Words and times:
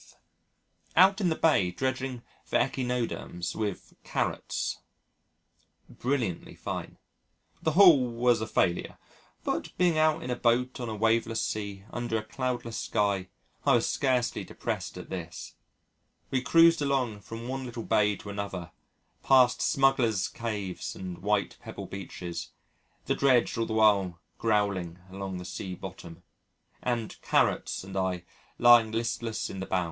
Out 0.95 1.21
in 1.21 1.29
the 1.29 1.35
Bay 1.35 1.69
dredging 1.69 2.23
for 2.43 2.55
Echinoderms 2.57 3.55
with 3.55 3.93
"Carrots." 4.03 4.79
Brilliantly 5.87 6.55
fine. 6.55 6.97
The 7.61 7.73
haul 7.73 8.09
was 8.09 8.41
a 8.41 8.47
failure, 8.47 8.97
but, 9.43 9.77
being 9.77 9.99
out 9.99 10.23
in 10.23 10.31
a 10.31 10.35
boat 10.35 10.79
on 10.79 10.89
a 10.89 10.95
waveless 10.95 11.39
sea 11.43 11.83
under 11.93 12.17
a 12.17 12.23
cloudless 12.23 12.77
sky, 12.77 13.27
I 13.63 13.75
was 13.75 13.87
scarcely 13.87 14.43
depressed 14.43 14.97
at 14.97 15.11
this! 15.11 15.53
We 16.31 16.41
cruised 16.41 16.81
along 16.81 17.19
from 17.19 17.47
one 17.47 17.63
little 17.63 17.83
bay 17.85 18.15
to 18.15 18.31
another, 18.31 18.71
past 19.21 19.61
smugglers' 19.61 20.27
caves 20.27 20.95
and 20.95 21.19
white 21.19 21.59
pebble 21.61 21.85
beaches, 21.85 22.49
the 23.05 23.13
dredge 23.13 23.55
all 23.55 23.67
the 23.67 23.73
while 23.73 24.19
growling 24.39 24.97
along 25.11 25.37
the 25.37 25.45
sea 25.45 25.75
bottom, 25.75 26.23
and 26.81 27.21
"Carrots" 27.21 27.83
and 27.83 27.95
I 27.95 28.23
lying 28.57 28.91
listless 28.91 29.47
in 29.47 29.59
the 29.59 29.67
bows. 29.67 29.79